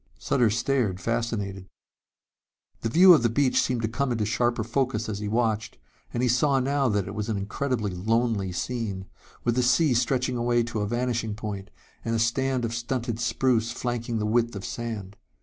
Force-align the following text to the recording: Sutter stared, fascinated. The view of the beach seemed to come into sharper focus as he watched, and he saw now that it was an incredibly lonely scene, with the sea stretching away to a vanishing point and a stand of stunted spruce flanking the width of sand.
Sutter 0.17 0.49
stared, 0.49 0.99
fascinated. 0.99 1.69
The 2.79 2.89
view 2.89 3.13
of 3.13 3.21
the 3.21 3.29
beach 3.29 3.61
seemed 3.61 3.83
to 3.83 3.87
come 3.87 4.11
into 4.11 4.25
sharper 4.25 4.63
focus 4.63 5.07
as 5.07 5.19
he 5.19 5.27
watched, 5.27 5.77
and 6.11 6.23
he 6.23 6.27
saw 6.27 6.59
now 6.59 6.89
that 6.89 7.07
it 7.07 7.13
was 7.13 7.29
an 7.29 7.37
incredibly 7.37 7.91
lonely 7.93 8.51
scene, 8.51 9.05
with 9.43 9.53
the 9.53 9.61
sea 9.61 9.93
stretching 9.93 10.37
away 10.37 10.63
to 10.63 10.79
a 10.79 10.87
vanishing 10.87 11.35
point 11.35 11.69
and 12.03 12.15
a 12.15 12.17
stand 12.17 12.65
of 12.65 12.73
stunted 12.73 13.19
spruce 13.19 13.71
flanking 13.71 14.17
the 14.17 14.25
width 14.25 14.55
of 14.55 14.65
sand. 14.65 15.17